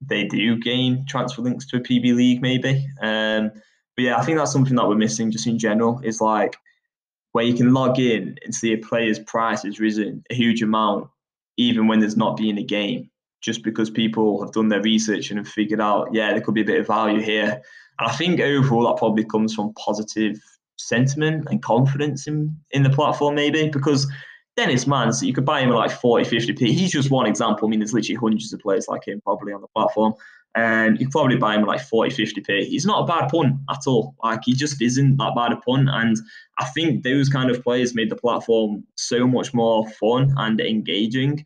they 0.00 0.24
do 0.24 0.58
gain 0.58 1.04
transfer 1.08 1.42
links 1.42 1.66
to 1.66 1.78
a 1.78 1.80
PB 1.80 2.14
league, 2.14 2.42
maybe. 2.42 2.86
Um, 3.00 3.50
but 3.96 4.04
yeah, 4.04 4.18
I 4.18 4.24
think 4.24 4.38
that's 4.38 4.52
something 4.52 4.76
that 4.76 4.86
we're 4.86 4.94
missing 4.94 5.30
just 5.30 5.46
in 5.46 5.58
general. 5.58 6.00
Is 6.04 6.20
like 6.20 6.56
where 7.32 7.44
you 7.44 7.54
can 7.54 7.74
log 7.74 7.98
in 7.98 8.38
and 8.44 8.54
see 8.54 8.72
a 8.72 8.78
player's 8.78 9.18
price 9.18 9.62
has 9.62 9.80
risen 9.80 10.22
a 10.30 10.34
huge 10.34 10.62
amount, 10.62 11.08
even 11.56 11.86
when 11.86 12.00
there's 12.00 12.16
not 12.16 12.36
been 12.36 12.58
a 12.58 12.62
game 12.62 13.10
just 13.46 13.62
because 13.62 13.88
people 13.88 14.42
have 14.42 14.52
done 14.52 14.68
their 14.68 14.82
research 14.82 15.30
and 15.30 15.38
have 15.38 15.48
figured 15.48 15.80
out, 15.80 16.08
yeah, 16.12 16.32
there 16.32 16.40
could 16.40 16.54
be 16.54 16.62
a 16.62 16.64
bit 16.64 16.80
of 16.80 16.86
value 16.88 17.22
here. 17.22 17.62
And 17.98 18.10
I 18.10 18.12
think 18.12 18.40
overall 18.40 18.88
that 18.88 18.98
probably 18.98 19.24
comes 19.24 19.54
from 19.54 19.72
positive 19.74 20.36
sentiment 20.78 21.46
and 21.48 21.62
confidence 21.62 22.26
in, 22.26 22.56
in 22.72 22.82
the 22.82 22.90
platform, 22.90 23.36
maybe, 23.36 23.68
because 23.68 24.10
Dennis 24.56 24.88
Man, 24.88 25.12
so 25.12 25.24
you 25.24 25.32
could 25.32 25.44
buy 25.44 25.60
him 25.60 25.70
at 25.70 25.76
like 25.76 25.92
40, 25.92 26.28
50p. 26.28 26.58
He's 26.58 26.90
just 26.90 27.10
one 27.10 27.26
example. 27.26 27.68
I 27.68 27.70
mean, 27.70 27.78
there's 27.78 27.94
literally 27.94 28.16
hundreds 28.16 28.52
of 28.52 28.58
players 28.58 28.88
like 28.88 29.06
him 29.06 29.20
probably 29.20 29.52
on 29.52 29.60
the 29.60 29.68
platform. 29.68 30.14
And 30.56 30.98
you 30.98 31.06
could 31.06 31.12
probably 31.12 31.36
buy 31.36 31.54
him 31.54 31.60
at 31.60 31.68
like 31.68 31.82
40, 31.82 32.16
50p. 32.16 32.64
He's 32.64 32.86
not 32.86 33.04
a 33.04 33.06
bad 33.06 33.28
punt 33.28 33.58
at 33.70 33.86
all. 33.86 34.16
Like, 34.24 34.40
he 34.44 34.54
just 34.54 34.82
isn't 34.82 35.18
that 35.18 35.34
bad 35.36 35.52
a 35.52 35.56
punt. 35.56 35.88
And 35.92 36.16
I 36.58 36.64
think 36.64 37.04
those 37.04 37.28
kind 37.28 37.50
of 37.50 37.62
players 37.62 37.94
made 37.94 38.10
the 38.10 38.16
platform 38.16 38.82
so 38.96 39.24
much 39.24 39.54
more 39.54 39.88
fun 39.90 40.34
and 40.36 40.60
engaging 40.60 41.44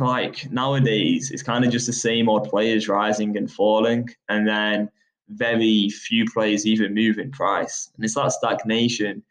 like 0.00 0.50
nowadays 0.50 1.30
it's 1.30 1.42
kind 1.42 1.64
of 1.64 1.70
just 1.70 1.86
the 1.86 1.92
same 1.92 2.28
old 2.28 2.48
players 2.48 2.88
rising 2.88 3.36
and 3.36 3.50
falling 3.50 4.08
and 4.28 4.46
then 4.46 4.90
very 5.28 5.88
few 5.88 6.24
players 6.32 6.66
even 6.66 6.94
move 6.94 7.18
in 7.18 7.30
price. 7.30 7.90
And 7.96 8.04
it's 8.04 8.14
that 8.14 8.32
stagnation 8.32 9.22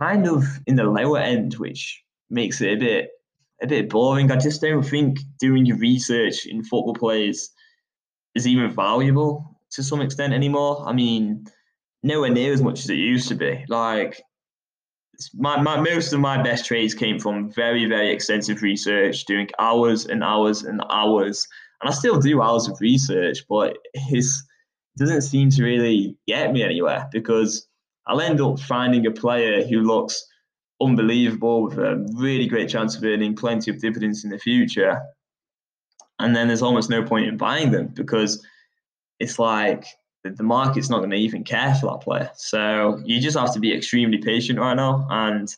kind 0.00 0.26
of 0.26 0.44
in 0.66 0.76
the 0.76 0.84
lower 0.84 1.18
end 1.18 1.54
which 1.54 2.02
makes 2.30 2.60
it 2.60 2.74
a 2.74 2.76
bit 2.76 3.10
a 3.62 3.66
bit 3.66 3.88
boring. 3.88 4.30
I 4.30 4.36
just 4.36 4.60
don't 4.60 4.82
think 4.82 5.18
doing 5.38 5.64
your 5.64 5.78
research 5.78 6.46
in 6.46 6.62
football 6.62 6.94
players 6.94 7.50
is 8.34 8.46
even 8.46 8.70
valuable 8.70 9.58
to 9.70 9.82
some 9.82 10.00
extent 10.00 10.32
anymore. 10.32 10.84
I 10.86 10.92
mean 10.92 11.46
nowhere 12.02 12.30
near 12.30 12.52
as 12.52 12.62
much 12.62 12.80
as 12.80 12.90
it 12.90 12.94
used 12.94 13.28
to 13.28 13.34
be. 13.34 13.64
Like 13.68 14.22
my, 15.34 15.60
my 15.60 15.80
most 15.80 16.12
of 16.12 16.20
my 16.20 16.42
best 16.42 16.66
trades 16.66 16.94
came 16.94 17.18
from 17.18 17.50
very 17.52 17.86
very 17.86 18.10
extensive 18.10 18.62
research 18.62 19.24
doing 19.24 19.48
hours 19.58 20.06
and 20.06 20.22
hours 20.22 20.62
and 20.62 20.80
hours. 20.90 21.46
And 21.80 21.90
i 21.90 21.92
still 21.92 22.18
do 22.18 22.40
hours 22.40 22.68
of 22.68 22.80
research 22.80 23.38
but 23.48 23.76
it 23.94 24.24
doesn't 24.98 25.22
seem 25.22 25.50
to 25.50 25.62
really 25.62 26.16
get 26.26 26.52
me 26.52 26.62
anywhere 26.62 27.06
because 27.12 27.68
i'll 28.06 28.20
end 28.20 28.40
up 28.40 28.58
finding 28.58 29.06
a 29.06 29.10
player 29.10 29.62
who 29.62 29.82
looks 29.82 30.26
unbelievable 30.80 31.64
with 31.64 31.78
a 31.78 32.04
really 32.14 32.46
great 32.46 32.68
chance 32.68 32.96
of 32.96 33.04
earning 33.04 33.34
plenty 33.34 33.70
of 33.70 33.80
dividends 33.80 34.24
in 34.24 34.30
the 34.30 34.38
future. 34.38 35.00
And 36.18 36.34
then 36.34 36.48
there's 36.48 36.62
almost 36.62 36.90
no 36.90 37.02
point 37.02 37.26
in 37.26 37.36
buying 37.36 37.70
them 37.70 37.88
because 37.88 38.44
it's 39.20 39.38
like 39.38 39.86
the 40.30 40.42
market's 40.42 40.90
not 40.90 40.98
going 40.98 41.10
to 41.10 41.16
even 41.16 41.44
care 41.44 41.74
for 41.74 41.90
that 41.90 42.00
player. 42.00 42.30
So 42.34 43.00
you 43.04 43.20
just 43.20 43.38
have 43.38 43.52
to 43.54 43.60
be 43.60 43.74
extremely 43.74 44.18
patient 44.18 44.58
right 44.58 44.74
now. 44.74 45.06
And 45.10 45.54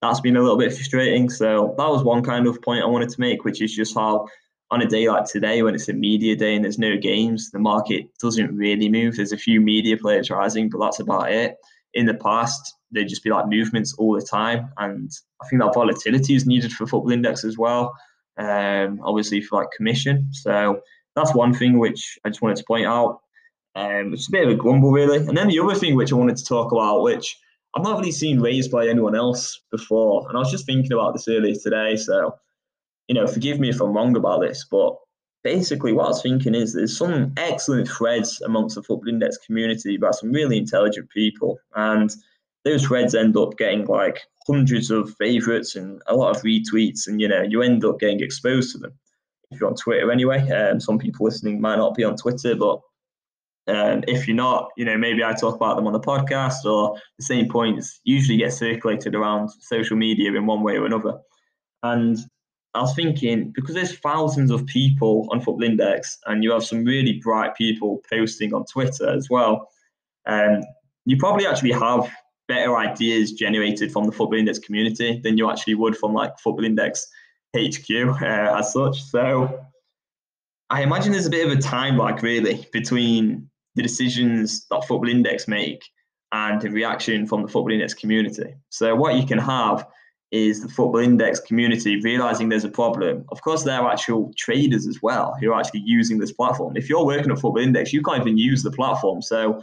that's 0.00 0.20
been 0.20 0.36
a 0.36 0.42
little 0.42 0.58
bit 0.58 0.72
frustrating. 0.74 1.30
So 1.30 1.74
that 1.78 1.88
was 1.88 2.02
one 2.02 2.22
kind 2.22 2.46
of 2.46 2.60
point 2.62 2.82
I 2.82 2.86
wanted 2.86 3.10
to 3.10 3.20
make, 3.20 3.44
which 3.44 3.62
is 3.62 3.74
just 3.74 3.94
how 3.94 4.26
on 4.70 4.82
a 4.82 4.86
day 4.86 5.08
like 5.08 5.26
today, 5.26 5.62
when 5.62 5.74
it's 5.74 5.88
a 5.88 5.92
media 5.92 6.34
day 6.34 6.54
and 6.54 6.64
there's 6.64 6.78
no 6.78 6.96
games, 6.96 7.50
the 7.50 7.58
market 7.58 8.06
doesn't 8.18 8.56
really 8.56 8.88
move. 8.88 9.16
There's 9.16 9.32
a 9.32 9.36
few 9.36 9.60
media 9.60 9.96
players 9.96 10.30
rising, 10.30 10.70
but 10.70 10.80
that's 10.80 10.98
about 10.98 11.30
it. 11.30 11.56
In 11.94 12.06
the 12.06 12.14
past, 12.14 12.74
there'd 12.90 13.08
just 13.08 13.22
be 13.22 13.30
like 13.30 13.48
movements 13.48 13.94
all 13.94 14.14
the 14.14 14.26
time. 14.26 14.70
And 14.78 15.10
I 15.42 15.48
think 15.48 15.60
that 15.60 15.74
volatility 15.74 16.34
is 16.34 16.46
needed 16.46 16.72
for 16.72 16.86
Football 16.86 17.12
Index 17.12 17.44
as 17.44 17.58
well. 17.58 17.94
Um, 18.38 18.98
obviously 19.04 19.42
for 19.42 19.60
like 19.60 19.70
commission. 19.76 20.28
So 20.32 20.80
that's 21.14 21.34
one 21.34 21.52
thing 21.52 21.78
which 21.78 22.18
I 22.24 22.30
just 22.30 22.40
wanted 22.40 22.56
to 22.56 22.64
point 22.64 22.86
out. 22.86 23.20
Um, 23.74 24.12
it's 24.12 24.28
a 24.28 24.30
bit 24.30 24.44
of 24.44 24.50
a 24.50 24.54
grumble, 24.54 24.92
really. 24.92 25.18
And 25.18 25.36
then 25.36 25.48
the 25.48 25.60
other 25.60 25.74
thing 25.74 25.96
which 25.96 26.12
I 26.12 26.16
wanted 26.16 26.36
to 26.36 26.44
talk 26.44 26.72
about, 26.72 27.02
which 27.02 27.38
I've 27.74 27.82
not 27.82 27.98
really 27.98 28.12
seen 28.12 28.40
raised 28.40 28.70
by 28.70 28.86
anyone 28.86 29.14
else 29.14 29.60
before, 29.70 30.28
and 30.28 30.36
I 30.36 30.40
was 30.40 30.50
just 30.50 30.66
thinking 30.66 30.92
about 30.92 31.14
this 31.14 31.28
earlier 31.28 31.54
today. 31.54 31.96
So, 31.96 32.34
you 33.08 33.14
know, 33.14 33.26
forgive 33.26 33.58
me 33.58 33.70
if 33.70 33.80
I'm 33.80 33.94
wrong 33.94 34.14
about 34.16 34.42
this, 34.42 34.66
but 34.70 34.96
basically 35.42 35.92
what 35.92 36.06
I 36.06 36.08
was 36.08 36.22
thinking 36.22 36.54
is 36.54 36.72
there's 36.72 36.96
some 36.96 37.32
excellent 37.36 37.88
threads 37.88 38.40
amongst 38.42 38.74
the 38.74 38.82
Football 38.82 39.08
Index 39.08 39.38
community 39.38 39.96
by 39.96 40.10
some 40.10 40.32
really 40.32 40.58
intelligent 40.58 41.08
people, 41.10 41.58
and 41.74 42.14
those 42.64 42.84
threads 42.84 43.14
end 43.14 43.36
up 43.36 43.56
getting 43.56 43.86
like 43.86 44.20
hundreds 44.46 44.90
of 44.90 45.14
favorites 45.14 45.74
and 45.74 46.02
a 46.06 46.14
lot 46.14 46.36
of 46.36 46.42
retweets, 46.42 47.06
and 47.06 47.20
you 47.20 47.28
know, 47.28 47.42
you 47.42 47.62
end 47.62 47.84
up 47.84 48.00
getting 48.00 48.20
exposed 48.20 48.72
to 48.72 48.78
them. 48.78 48.92
If 49.50 49.60
you're 49.60 49.68
on 49.68 49.76
Twitter 49.76 50.10
anyway, 50.10 50.48
um, 50.50 50.80
some 50.80 50.98
people 50.98 51.24
listening 51.24 51.60
might 51.60 51.76
not 51.76 51.94
be 51.94 52.04
on 52.04 52.16
Twitter, 52.16 52.54
but 52.54 52.80
um, 53.68 54.02
if 54.08 54.26
you're 54.26 54.36
not, 54.36 54.70
you 54.76 54.84
know, 54.84 54.98
maybe 54.98 55.22
I 55.22 55.32
talk 55.32 55.54
about 55.54 55.76
them 55.76 55.86
on 55.86 55.92
the 55.92 56.00
podcast 56.00 56.64
or 56.64 56.96
the 57.18 57.24
same 57.24 57.48
points 57.48 58.00
usually 58.04 58.38
get 58.38 58.52
circulated 58.52 59.14
around 59.14 59.50
social 59.60 59.96
media 59.96 60.32
in 60.32 60.46
one 60.46 60.62
way 60.62 60.76
or 60.76 60.86
another. 60.86 61.18
And 61.82 62.18
I 62.74 62.80
was 62.80 62.94
thinking, 62.94 63.52
because 63.54 63.74
there's 63.74 63.98
thousands 63.98 64.50
of 64.50 64.66
people 64.66 65.28
on 65.30 65.40
Football 65.40 65.64
Index 65.64 66.18
and 66.26 66.42
you 66.42 66.50
have 66.52 66.64
some 66.64 66.84
really 66.84 67.20
bright 67.22 67.54
people 67.54 68.02
posting 68.10 68.52
on 68.52 68.64
Twitter 68.64 69.08
as 69.08 69.28
well, 69.30 69.68
um, 70.26 70.62
you 71.04 71.16
probably 71.16 71.46
actually 71.46 71.72
have 71.72 72.10
better 72.48 72.76
ideas 72.76 73.32
generated 73.32 73.92
from 73.92 74.04
the 74.04 74.12
Football 74.12 74.38
Index 74.38 74.58
community 74.58 75.20
than 75.22 75.38
you 75.38 75.50
actually 75.50 75.74
would 75.74 75.96
from 75.96 76.14
like 76.14 76.38
Football 76.38 76.64
Index 76.64 77.06
HQ 77.56 77.90
uh, 78.22 78.58
as 78.58 78.72
such. 78.72 79.02
So 79.02 79.60
I 80.70 80.82
imagine 80.82 81.12
there's 81.12 81.26
a 81.26 81.30
bit 81.30 81.46
of 81.46 81.52
a 81.52 81.60
time 81.60 81.98
lag 81.98 82.22
really 82.22 82.66
between 82.72 83.50
the 83.74 83.82
decisions 83.82 84.66
that 84.70 84.84
Football 84.84 85.08
Index 85.08 85.48
make 85.48 85.82
and 86.32 86.60
the 86.60 86.70
reaction 86.70 87.26
from 87.26 87.42
the 87.42 87.48
Football 87.48 87.72
Index 87.72 87.94
community. 87.94 88.54
So 88.70 88.94
what 88.96 89.16
you 89.16 89.26
can 89.26 89.38
have 89.38 89.86
is 90.30 90.62
the 90.62 90.68
Football 90.68 91.00
Index 91.00 91.40
community 91.40 92.00
realizing 92.00 92.48
there's 92.48 92.64
a 92.64 92.70
problem. 92.70 93.24
Of 93.30 93.42
course, 93.42 93.64
they're 93.64 93.86
actual 93.86 94.32
traders 94.36 94.86
as 94.86 95.00
well 95.02 95.36
who 95.40 95.52
are 95.52 95.60
actually 95.60 95.82
using 95.84 96.18
this 96.18 96.32
platform. 96.32 96.76
If 96.76 96.88
you're 96.88 97.04
working 97.04 97.30
at 97.30 97.38
Football 97.38 97.62
Index, 97.62 97.92
you 97.92 98.02
can't 98.02 98.22
even 98.22 98.38
use 98.38 98.62
the 98.62 98.70
platform. 98.70 99.20
So 99.20 99.62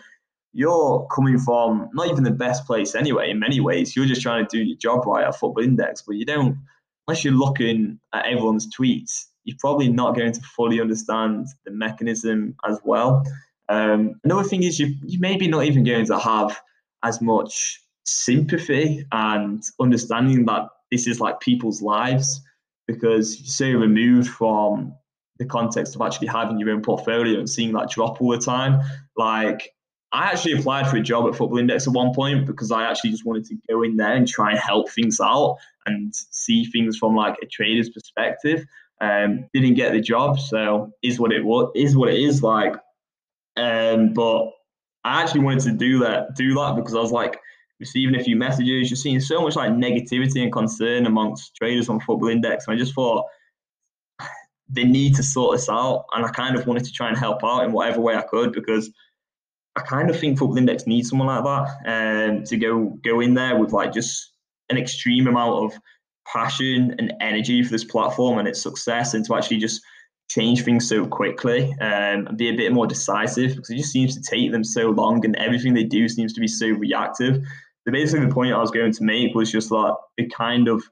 you're 0.54 1.08
coming 1.14 1.40
from 1.40 1.90
not 1.94 2.08
even 2.08 2.24
the 2.24 2.32
best 2.32 2.66
place 2.66 2.94
anyway, 2.94 3.32
in 3.32 3.40
many 3.40 3.60
ways. 3.60 3.96
You're 3.96 4.06
just 4.06 4.22
trying 4.22 4.46
to 4.46 4.58
do 4.58 4.64
your 4.64 4.78
job 4.78 5.08
right 5.08 5.26
at 5.26 5.36
Football 5.36 5.64
Index, 5.64 6.04
but 6.04 6.18
you 6.18 6.26
don't, 6.26 6.56
unless 7.08 7.24
you're 7.24 7.34
looking 7.34 8.00
at 8.14 8.28
everyone's 8.28 8.68
tweets, 8.76 9.26
you're 9.46 9.58
probably 9.60 9.90
not 9.90 10.16
going 10.16 10.34
to 10.34 10.42
fully 10.56 10.80
understand 10.80 11.48
the 11.66 11.72
mechanism 11.72 12.56
as 12.68 12.80
well. 12.84 13.24
Um, 13.70 14.20
another 14.24 14.48
thing 14.48 14.64
is 14.64 14.80
you 14.80 14.96
you 15.06 15.20
maybe 15.20 15.48
not 15.48 15.64
even 15.64 15.84
going 15.84 16.06
to 16.08 16.20
have 16.20 16.60
as 17.04 17.22
much 17.22 17.80
sympathy 18.04 19.06
and 19.12 19.64
understanding 19.80 20.46
that 20.46 20.68
this 20.92 21.08
is 21.08 21.20
like 21.20 21.40
people's 21.40 21.82
lives 21.82 22.42
because 22.88 23.40
you're 23.40 23.48
so 23.48 23.80
removed 23.80 24.28
from 24.28 24.94
the 25.38 25.46
context 25.46 25.96
of 25.96 26.02
actually 26.02 26.28
having 26.28 26.58
your 26.58 26.72
own 26.72 26.82
portfolio 26.82 27.38
and 27.38 27.50
seeing 27.50 27.72
that 27.74 27.90
drop 27.90 28.20
all 28.20 28.32
the 28.32 28.40
time. 28.40 28.82
Like 29.16 29.72
I 30.12 30.26
actually 30.26 30.54
applied 30.54 30.88
for 30.90 30.98
a 30.98 31.02
job 31.02 31.28
at 31.28 31.36
Football 31.36 31.60
Index 31.60 31.88
at 31.88 31.94
one 31.94 32.14
point 32.14 32.48
because 32.48 32.72
I 32.72 32.90
actually 32.90 33.12
just 33.12 33.26
wanted 33.26 33.46
to 33.46 33.56
go 33.70 33.84
in 33.84 33.96
there 33.96 34.14
and 34.14 34.28
try 34.28 34.52
and 34.52 34.60
help 34.60 34.90
things 34.90 35.20
out 35.20 35.58
and 35.86 36.14
see 36.14 36.66
things 36.66 36.98
from 36.98 37.16
like 37.16 37.36
a 37.44 37.46
trader's 37.46 37.90
perspective. 37.90 38.66
Um, 39.02 39.48
didn't 39.54 39.76
get 39.76 39.94
the 39.94 40.02
job, 40.02 40.40
so 40.40 40.92
is 41.04 41.20
what 41.20 41.32
it 41.32 41.46
was. 41.46 41.72
Is 41.76 41.96
what 41.96 42.10
it 42.10 42.20
is. 42.20 42.44
Like 42.44 42.76
um, 43.60 44.14
but 44.14 44.52
I 45.04 45.22
actually 45.22 45.42
wanted 45.42 45.64
to 45.64 45.72
do 45.72 46.00
that, 46.00 46.36
do 46.36 46.54
that 46.56 46.76
because 46.76 46.96
I 46.96 47.00
was 47.00 47.12
like 47.12 47.40
receiving 47.80 48.20
a 48.20 48.24
few 48.24 48.36
messages. 48.36 48.90
You're 48.90 48.98
seeing 48.98 49.20
so 49.20 49.42
much 49.42 49.56
like 49.56 49.72
negativity 49.72 50.42
and 50.44 50.52
concern 50.52 51.06
amongst 51.06 51.56
traders 51.56 51.90
on 51.90 52.00
Football 52.00 52.30
Index, 52.30 52.68
and 52.68 52.76
I 52.76 52.80
just 52.80 52.94
thought 52.94 53.26
they 54.70 54.84
need 54.84 55.16
to 55.16 55.24
sort 55.24 55.58
this 55.58 55.70
out. 55.70 56.06
And 56.14 56.26
I 56.26 56.30
kind 56.30 56.56
of 56.56 56.68
wanted 56.68 56.86
to 56.86 56.92
try 56.92 57.08
and 57.10 57.18
help 57.18 57.44
out 57.44 57.64
in 57.64 57.72
whatever 57.72 58.02
way 58.02 58.16
I 58.16 58.22
could 58.22 58.54
because 58.54 58.90
I 59.76 59.82
kind 59.82 60.10
of 60.10 60.20
think 60.20 60.38
Football 60.38 60.58
Index 60.58 60.88
needs 60.88 61.10
someone 61.10 61.28
like 61.28 61.44
that 61.44 62.30
um, 62.30 62.44
to 62.44 62.58
go 62.58 62.98
go 63.04 63.20
in 63.22 63.34
there 63.34 63.58
with 63.58 63.72
like 63.72 63.94
just 63.94 64.34
an 64.70 64.78
extreme 64.78 65.28
amount 65.28 65.64
of 65.64 65.80
passion 66.32 66.96
and 67.00 67.14
energy 67.22 67.64
for 67.64 67.72
this 67.72 67.84
platform 67.84 68.38
and 68.38 68.48
its 68.48 68.62
success, 68.62 69.14
and 69.14 69.26
to 69.26 69.36
actually 69.36 69.58
just 69.58 69.82
change 70.30 70.64
things 70.64 70.88
so 70.88 71.06
quickly 71.06 71.72
um, 71.82 72.28
and 72.28 72.38
be 72.38 72.50
a 72.50 72.56
bit 72.56 72.72
more 72.72 72.88
decisive 72.88 73.56
because 73.56 73.70
it 73.72 73.78
just 73.78 73.92
seems 73.92 74.16
to 74.16 74.22
take 74.22 74.52
them 74.52 74.64
so 74.64 74.90
long 74.90 75.26
and 75.26 75.36
everything 75.38 75.74
they 75.74 75.84
do 75.84 76.08
seems 76.08 76.34
to 76.34 76.40
be 76.40 76.48
so 76.48 76.68
reactive. 76.68 77.44
So 77.84 77.92
basically, 77.92 78.28
the 78.28 78.34
point 78.34 78.54
I 78.54 78.60
was 78.60 78.72
going 78.72 78.94
to 78.94 79.04
make 79.04 79.34
was 79.34 79.52
just 79.52 79.70
that 79.70 79.96
it 80.18 80.34
kind 80.34 80.68
of 80.68 80.84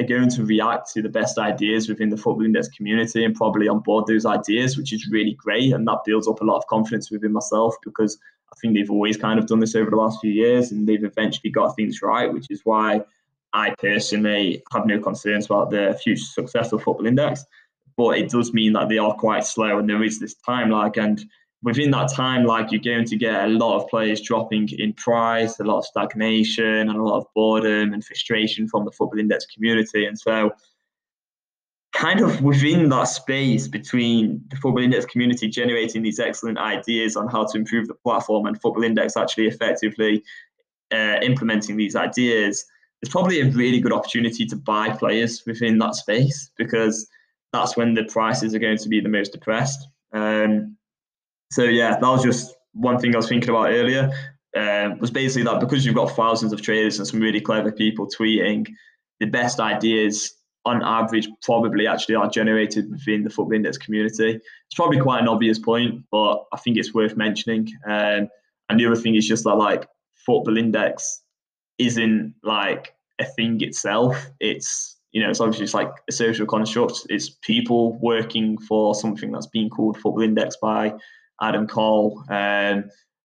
are 0.00 0.06
going 0.06 0.30
to 0.30 0.44
react 0.44 0.92
to 0.92 1.02
the 1.02 1.08
best 1.08 1.38
ideas 1.38 1.88
within 1.88 2.08
the 2.08 2.16
football 2.16 2.44
index 2.44 2.68
community 2.68 3.24
and 3.24 3.34
probably 3.34 3.66
on 3.66 3.80
board 3.80 4.06
those 4.06 4.24
ideas, 4.24 4.76
which 4.76 4.92
is 4.92 5.08
really 5.10 5.34
great. 5.34 5.72
And 5.72 5.86
that 5.88 6.04
builds 6.04 6.28
up 6.28 6.40
a 6.40 6.44
lot 6.44 6.58
of 6.58 6.66
confidence 6.68 7.10
within 7.10 7.32
myself 7.32 7.74
because 7.84 8.16
I 8.52 8.56
think 8.60 8.74
they've 8.74 8.90
always 8.90 9.16
kind 9.16 9.40
of 9.40 9.46
done 9.46 9.58
this 9.58 9.74
over 9.74 9.90
the 9.90 9.96
last 9.96 10.20
few 10.20 10.30
years 10.30 10.70
and 10.70 10.86
they've 10.86 11.02
eventually 11.02 11.50
got 11.50 11.74
things 11.74 12.00
right, 12.00 12.32
which 12.32 12.46
is 12.48 12.60
why 12.62 13.02
I 13.52 13.74
personally 13.78 14.62
have 14.72 14.86
no 14.86 15.00
concerns 15.00 15.46
about 15.46 15.70
the 15.70 15.98
future 16.00 16.22
success 16.22 16.70
of 16.70 16.82
football 16.82 17.06
index 17.06 17.44
but 17.98 18.16
it 18.16 18.30
does 18.30 18.54
mean 18.54 18.72
that 18.74 18.88
they 18.88 18.96
are 18.96 19.12
quite 19.14 19.44
slow 19.44 19.78
and 19.78 19.90
there 19.90 20.04
is 20.04 20.20
this 20.20 20.34
time 20.34 20.70
lag. 20.70 20.96
And 20.96 21.20
within 21.64 21.90
that 21.90 22.12
time 22.12 22.46
lag, 22.46 22.70
you're 22.70 22.80
going 22.80 23.04
to 23.04 23.16
get 23.16 23.44
a 23.44 23.48
lot 23.48 23.76
of 23.76 23.88
players 23.88 24.20
dropping 24.20 24.68
in 24.78 24.92
price, 24.92 25.58
a 25.58 25.64
lot 25.64 25.78
of 25.78 25.84
stagnation, 25.84 26.88
and 26.88 26.96
a 26.96 27.02
lot 27.02 27.18
of 27.18 27.26
boredom 27.34 27.92
and 27.92 28.04
frustration 28.04 28.68
from 28.68 28.84
the 28.84 28.92
football 28.92 29.18
index 29.18 29.46
community. 29.46 30.06
And 30.06 30.16
so, 30.16 30.52
kind 31.92 32.20
of 32.20 32.40
within 32.40 32.88
that 32.90 33.08
space 33.08 33.66
between 33.66 34.44
the 34.50 34.56
football 34.56 34.84
index 34.84 35.04
community 35.04 35.48
generating 35.48 36.02
these 36.02 36.20
excellent 36.20 36.58
ideas 36.58 37.16
on 37.16 37.26
how 37.26 37.46
to 37.46 37.58
improve 37.58 37.88
the 37.88 37.94
platform 37.94 38.46
and 38.46 38.60
football 38.60 38.84
index 38.84 39.16
actually 39.16 39.48
effectively 39.48 40.22
uh, 40.92 41.16
implementing 41.20 41.76
these 41.76 41.96
ideas, 41.96 42.64
there's 43.02 43.10
probably 43.10 43.40
a 43.40 43.50
really 43.50 43.80
good 43.80 43.92
opportunity 43.92 44.46
to 44.46 44.54
buy 44.54 44.90
players 44.90 45.42
within 45.44 45.78
that 45.78 45.96
space 45.96 46.52
because 46.56 47.08
that's 47.52 47.76
when 47.76 47.94
the 47.94 48.04
prices 48.04 48.54
are 48.54 48.58
going 48.58 48.78
to 48.78 48.88
be 48.88 49.00
the 49.00 49.08
most 49.08 49.32
depressed. 49.32 49.88
Um, 50.12 50.76
so 51.50 51.64
yeah, 51.64 51.92
that 51.92 52.02
was 52.02 52.22
just 52.22 52.54
one 52.72 52.98
thing 52.98 53.14
I 53.14 53.18
was 53.18 53.28
thinking 53.28 53.50
about 53.50 53.70
earlier. 53.70 54.10
Um, 54.56 54.98
was 54.98 55.10
basically 55.10 55.44
that 55.44 55.60
because 55.60 55.84
you've 55.84 55.94
got 55.94 56.16
thousands 56.16 56.52
of 56.52 56.62
traders 56.62 56.98
and 56.98 57.06
some 57.06 57.20
really 57.20 57.40
clever 57.40 57.70
people 57.70 58.08
tweeting, 58.08 58.66
the 59.20 59.26
best 59.26 59.60
ideas 59.60 60.34
on 60.64 60.82
average 60.82 61.28
probably 61.42 61.86
actually 61.86 62.14
are 62.14 62.28
generated 62.28 62.90
within 62.90 63.24
the 63.24 63.30
football 63.30 63.54
index 63.54 63.78
community. 63.78 64.34
It's 64.34 64.74
probably 64.74 65.00
quite 65.00 65.22
an 65.22 65.28
obvious 65.28 65.58
point, 65.58 66.04
but 66.10 66.44
I 66.52 66.56
think 66.58 66.76
it's 66.76 66.94
worth 66.94 67.16
mentioning. 67.16 67.68
Um, 67.86 68.28
and 68.68 68.78
the 68.78 68.86
other 68.86 68.96
thing 68.96 69.14
is 69.14 69.26
just 69.26 69.44
that 69.44 69.54
like 69.54 69.88
football 70.14 70.58
index 70.58 71.22
isn't 71.78 72.34
like 72.42 72.94
a 73.18 73.24
thing 73.24 73.60
itself. 73.62 74.30
It's 74.40 74.97
you 75.18 75.24
know, 75.24 75.30
it's 75.30 75.40
obviously 75.40 75.64
it's 75.64 75.74
like 75.74 75.90
a 76.08 76.12
social 76.12 76.46
construct. 76.46 77.00
It's 77.08 77.28
people 77.28 77.98
working 77.98 78.56
for 78.56 78.94
something 78.94 79.32
that's 79.32 79.48
being 79.48 79.68
called 79.68 79.96
Football 79.96 80.22
Index 80.22 80.56
by 80.62 80.92
Adam 81.42 81.66
Cole. 81.66 82.22
Um, 82.30 82.84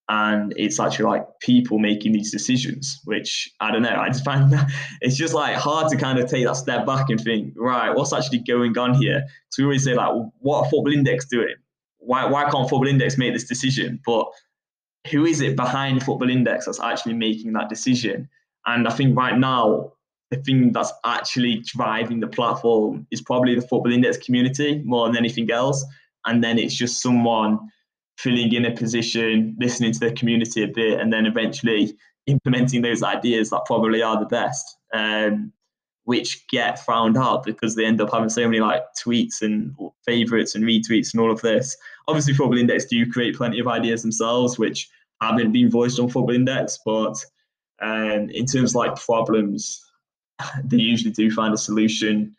and 0.09 0.55
it's 0.57 0.79
actually 0.79 1.07
like 1.07 1.27
people 1.41 1.81
making 1.81 2.13
these 2.13 2.31
decisions, 2.31 3.01
which 3.07 3.51
I 3.59 3.73
don't 3.73 3.83
know. 3.83 3.97
I 3.97 4.07
just 4.07 4.25
find 4.25 4.53
that 4.53 4.71
it's 5.01 5.17
just 5.17 5.35
like 5.35 5.57
hard 5.57 5.91
to 5.91 5.97
kind 5.97 6.21
of 6.21 6.31
take 6.31 6.47
that 6.47 6.55
step 6.55 6.87
back 6.87 7.11
and 7.11 7.21
think, 7.21 7.55
right, 7.57 7.93
what's 7.93 8.13
actually 8.13 8.45
going 8.47 8.79
on 8.79 8.95
here? 8.95 9.25
So 9.49 9.65
we 9.65 9.65
always 9.65 9.83
say 9.83 9.95
like, 9.95 10.13
what 10.39 10.59
are 10.59 10.71
Football 10.71 10.93
Index 10.93 11.27
doing? 11.27 11.57
Why 11.99 12.25
why 12.25 12.45
can't 12.45 12.71
Football 12.71 12.87
Index 12.87 13.19
make 13.19 13.33
this 13.33 13.49
decision? 13.49 13.99
But 14.07 14.27
who 15.11 15.27
is 15.27 15.41
it 15.41 15.57
behind 15.57 16.05
Football 16.05 16.31
Index 16.31 16.67
that's 16.67 16.79
actually 16.79 17.15
making 17.15 17.53
that 17.55 17.69
decision? 17.69 18.29
And 18.65 18.87
I 18.87 18.93
think 18.93 19.17
right 19.17 19.37
now 19.37 19.95
the 20.31 20.37
thing 20.39 20.73
that's 20.73 20.93
actually 21.05 21.63
driving 21.65 22.21
the 22.21 22.29
platform 22.29 23.07
is 23.11 23.21
probably 23.21 23.55
the 23.55 23.63
football 23.63 23.93
index 23.93 24.17
community 24.17 24.81
more 24.85 25.07
than 25.07 25.17
anything 25.17 25.51
else. 25.51 25.85
And 26.25 26.43
then 26.43 26.59
it's 26.59 26.75
just 26.75 27.03
someone 27.03 27.59
filling 28.17 28.53
in 28.53 28.65
a 28.65 28.71
position, 28.71 29.57
listening 29.59 29.93
to 29.93 29.99
the 29.99 30.13
community 30.13 30.63
a 30.63 30.69
bit, 30.69 31.01
and 31.01 31.13
then 31.13 31.27
eventually 31.27 31.97
implementing 32.27 32.83
those 32.83 33.03
ideas 33.03 33.51
that 33.51 33.63
probably 33.67 34.03
are 34.03 34.21
the 34.21 34.27
best, 34.27 34.77
um, 34.95 35.53
which 36.05 36.47
get 36.49 36.79
found 36.79 37.17
out 37.17 37.45
because 37.45 37.75
they 37.75 37.85
end 37.85 38.01
up 38.01 38.13
having 38.13 38.29
so 38.29 38.47
many 38.47 38.61
like 38.61 38.83
tweets 39.03 39.43
and 39.43 39.75
favorites 40.05 40.55
and 40.55 40.65
retweets 40.65 41.13
and 41.13 41.21
all 41.21 41.33
of 41.33 41.41
this. 41.41 41.77
Obviously, 42.07 42.35
Football 42.35 42.59
Index 42.59 42.85
do 42.85 43.11
create 43.11 43.37
plenty 43.37 43.59
of 43.59 43.67
ideas 43.67 44.03
themselves, 44.03 44.59
which 44.59 44.89
haven't 45.21 45.53
been 45.53 45.71
voiced 45.71 45.99
on 45.99 46.09
Football 46.09 46.35
Index, 46.35 46.79
but 46.85 47.25
um, 47.81 48.29
in 48.31 48.47
terms 48.47 48.73
of 48.73 48.77
like 48.77 48.97
problems, 48.97 49.81
they 50.65 50.79
usually 50.79 51.13
do 51.13 51.31
find 51.31 51.55
a 51.55 51.59
solution 51.59 52.35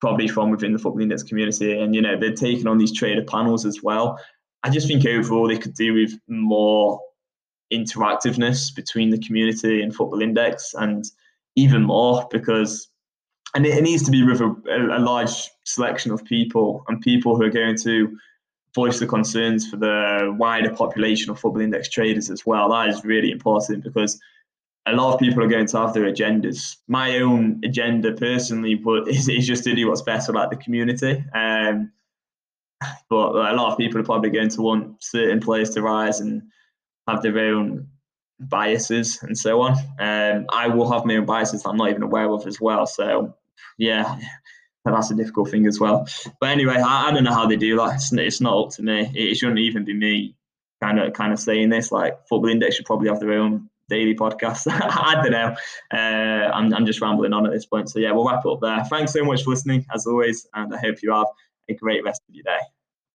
probably 0.00 0.26
from 0.26 0.50
within 0.50 0.72
the 0.72 0.78
Football 0.78 1.02
Index 1.02 1.22
community. 1.22 1.78
And, 1.78 1.94
you 1.94 2.02
know, 2.02 2.18
they're 2.18 2.34
taking 2.34 2.66
on 2.66 2.76
these 2.76 2.92
trader 2.92 3.22
panels 3.22 3.64
as 3.64 3.82
well. 3.82 4.18
I 4.64 4.70
just 4.70 4.88
think 4.88 5.06
overall 5.06 5.46
they 5.46 5.58
could 5.58 5.74
do 5.74 5.94
with 5.94 6.12
more 6.28 7.00
interactiveness 7.72 8.74
between 8.74 9.10
the 9.10 9.18
community 9.18 9.80
and 9.80 9.94
Football 9.94 10.22
Index 10.22 10.74
and 10.74 11.04
even 11.56 11.82
more 11.82 12.26
because 12.30 12.88
and 13.54 13.66
it, 13.66 13.82
needs 13.82 14.02
to 14.04 14.10
be 14.10 14.24
with 14.24 14.40
a, 14.40 14.54
a, 14.96 14.98
large 14.98 15.50
selection 15.64 16.10
of 16.10 16.24
people 16.24 16.84
and 16.88 17.00
people 17.02 17.36
who 17.36 17.42
are 17.42 17.50
going 17.50 17.76
to 17.76 18.16
voice 18.74 18.98
the 18.98 19.06
concerns 19.06 19.68
for 19.68 19.76
the 19.76 20.34
wider 20.38 20.74
population 20.74 21.30
of 21.30 21.38
Football 21.38 21.60
Index 21.60 21.90
traders 21.90 22.30
as 22.30 22.46
well. 22.46 22.70
That 22.70 22.88
is 22.88 23.04
really 23.04 23.30
important 23.30 23.84
because 23.84 24.18
a 24.86 24.92
lot 24.92 25.14
of 25.14 25.20
people 25.20 25.42
are 25.42 25.48
going 25.48 25.66
to 25.66 25.78
have 25.78 25.94
their 25.94 26.10
agendas. 26.10 26.76
My 26.88 27.18
own 27.18 27.60
agenda 27.64 28.12
personally, 28.12 28.74
but 28.74 29.08
is, 29.08 29.28
is 29.28 29.46
just 29.46 29.64
to 29.64 29.74
do 29.74 29.88
what's 29.88 30.02
best 30.02 30.26
for 30.26 30.32
like 30.32 30.50
the 30.50 30.56
community. 30.56 31.24
Um, 31.34 31.92
but 33.08 33.30
a 33.30 33.54
lot 33.54 33.72
of 33.72 33.78
people 33.78 34.00
are 34.00 34.04
probably 34.04 34.30
going 34.30 34.48
to 34.48 34.62
want 34.62 35.02
certain 35.02 35.40
players 35.40 35.70
to 35.70 35.82
rise 35.82 36.20
and 36.20 36.42
have 37.06 37.22
their 37.22 37.38
own 37.38 37.86
biases 38.40 39.20
and 39.22 39.38
so 39.38 39.60
on. 39.60 39.72
Um, 40.00 40.46
I 40.52 40.66
will 40.68 40.90
have 40.90 41.04
my 41.04 41.16
own 41.16 41.26
biases 41.26 41.62
that 41.62 41.68
I'm 41.68 41.76
not 41.76 41.90
even 41.90 42.02
aware 42.02 42.28
of 42.28 42.46
as 42.46 42.60
well. 42.60 42.86
So 42.86 43.36
yeah, 43.78 44.18
that's 44.84 45.10
a 45.10 45.14
difficult 45.14 45.50
thing 45.50 45.66
as 45.66 45.78
well. 45.78 46.08
But 46.40 46.50
anyway, 46.50 46.76
I, 46.76 47.08
I 47.08 47.12
don't 47.12 47.24
know 47.24 47.34
how 47.34 47.46
they 47.46 47.56
do 47.56 47.76
that. 47.76 47.94
It's, 47.94 48.12
it's 48.12 48.40
not 48.40 48.58
up 48.58 48.70
to 48.72 48.82
me. 48.82 49.02
It, 49.14 49.30
it 49.30 49.34
shouldn't 49.36 49.60
even 49.60 49.84
be 49.84 49.94
me 49.94 50.36
kind 50.82 50.98
of 50.98 51.12
kind 51.12 51.32
of 51.32 51.38
saying 51.38 51.68
this. 51.68 51.92
Like 51.92 52.14
Football 52.28 52.50
Index 52.50 52.76
should 52.76 52.86
probably 52.86 53.08
have 53.08 53.20
their 53.20 53.34
own 53.34 53.68
daily 53.92 54.14
podcast. 54.14 54.66
I 54.70 55.20
don't 55.22 55.32
know. 55.32 55.54
Uh, 55.92 56.50
I'm, 56.52 56.72
I'm 56.74 56.86
just 56.86 57.00
rambling 57.00 57.32
on 57.32 57.46
at 57.46 57.52
this 57.52 57.66
point. 57.66 57.90
So 57.90 57.98
yeah, 57.98 58.12
we'll 58.12 58.26
wrap 58.26 58.46
up 58.46 58.60
there. 58.60 58.82
Thanks 58.84 59.12
so 59.12 59.24
much 59.24 59.44
for 59.44 59.50
listening 59.50 59.84
as 59.94 60.06
always, 60.06 60.46
and 60.54 60.74
I 60.74 60.78
hope 60.78 61.02
you 61.02 61.12
have 61.12 61.26
a 61.68 61.74
great 61.74 62.02
rest 62.04 62.22
of 62.28 62.34
your 62.34 62.44
day. 62.44 62.60